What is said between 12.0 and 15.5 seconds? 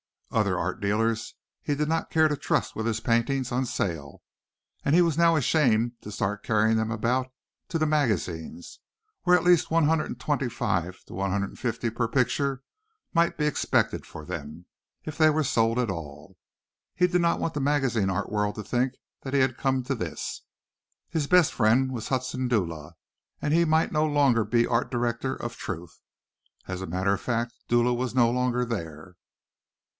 picture might be expected for them, if they were